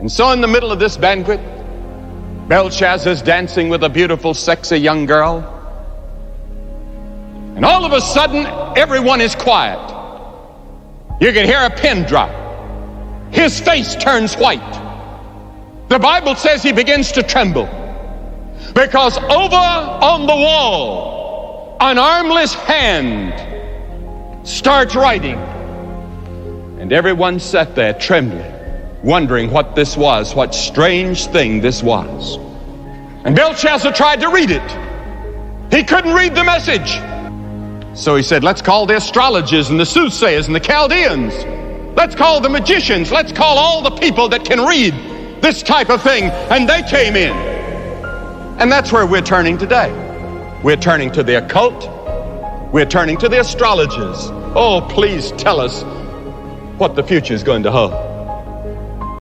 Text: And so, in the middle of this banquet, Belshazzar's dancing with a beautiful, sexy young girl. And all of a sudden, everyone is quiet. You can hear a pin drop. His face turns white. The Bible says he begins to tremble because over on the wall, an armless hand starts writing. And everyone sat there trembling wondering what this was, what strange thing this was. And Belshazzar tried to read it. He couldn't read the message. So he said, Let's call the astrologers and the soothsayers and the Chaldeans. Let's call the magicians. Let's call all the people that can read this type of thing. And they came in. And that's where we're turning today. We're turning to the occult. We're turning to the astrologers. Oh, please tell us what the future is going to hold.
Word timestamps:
And 0.00 0.10
so, 0.10 0.32
in 0.32 0.40
the 0.40 0.48
middle 0.48 0.72
of 0.72 0.78
this 0.78 0.96
banquet, 0.96 1.40
Belshazzar's 2.48 3.22
dancing 3.22 3.68
with 3.68 3.84
a 3.84 3.88
beautiful, 3.88 4.34
sexy 4.34 4.76
young 4.76 5.06
girl. 5.06 5.50
And 7.56 7.64
all 7.64 7.84
of 7.84 7.92
a 7.92 8.00
sudden, 8.00 8.44
everyone 8.76 9.20
is 9.20 9.34
quiet. 9.34 9.80
You 11.20 11.32
can 11.32 11.46
hear 11.46 11.60
a 11.60 11.70
pin 11.70 12.04
drop. 12.04 12.30
His 13.32 13.58
face 13.60 13.94
turns 13.94 14.34
white. 14.34 14.60
The 15.88 15.98
Bible 15.98 16.34
says 16.34 16.62
he 16.62 16.72
begins 16.72 17.12
to 17.12 17.22
tremble 17.22 17.66
because 18.74 19.16
over 19.16 19.56
on 19.56 20.26
the 20.26 20.34
wall, 20.34 21.76
an 21.80 21.98
armless 21.98 22.52
hand 22.52 23.32
starts 24.46 24.94
writing. 24.94 25.38
And 26.78 26.92
everyone 26.92 27.38
sat 27.38 27.74
there 27.74 27.94
trembling 27.94 28.53
wondering 29.04 29.50
what 29.50 29.76
this 29.76 29.96
was, 29.96 30.34
what 30.34 30.54
strange 30.54 31.26
thing 31.26 31.60
this 31.60 31.82
was. 31.82 32.36
And 33.24 33.36
Belshazzar 33.36 33.92
tried 33.92 34.20
to 34.20 34.28
read 34.30 34.50
it. 34.50 35.72
He 35.72 35.84
couldn't 35.84 36.14
read 36.14 36.34
the 36.34 36.44
message. 36.44 37.00
So 37.96 38.16
he 38.16 38.22
said, 38.22 38.42
Let's 38.42 38.62
call 38.62 38.86
the 38.86 38.96
astrologers 38.96 39.70
and 39.70 39.78
the 39.78 39.86
soothsayers 39.86 40.46
and 40.46 40.54
the 40.54 40.60
Chaldeans. 40.60 41.34
Let's 41.96 42.14
call 42.14 42.40
the 42.40 42.48
magicians. 42.48 43.12
Let's 43.12 43.30
call 43.30 43.58
all 43.58 43.82
the 43.82 43.96
people 43.96 44.28
that 44.30 44.44
can 44.44 44.66
read 44.66 44.94
this 45.42 45.62
type 45.62 45.90
of 45.90 46.02
thing. 46.02 46.24
And 46.24 46.68
they 46.68 46.82
came 46.82 47.14
in. 47.14 47.32
And 48.58 48.72
that's 48.72 48.90
where 48.90 49.06
we're 49.06 49.20
turning 49.20 49.58
today. 49.58 49.92
We're 50.62 50.76
turning 50.76 51.12
to 51.12 51.22
the 51.22 51.44
occult. 51.44 51.90
We're 52.72 52.86
turning 52.86 53.18
to 53.18 53.28
the 53.28 53.40
astrologers. 53.40 54.30
Oh, 54.56 54.86
please 54.90 55.30
tell 55.32 55.60
us 55.60 55.82
what 56.78 56.96
the 56.96 57.02
future 57.02 57.34
is 57.34 57.42
going 57.42 57.62
to 57.64 57.70
hold. 57.70 58.13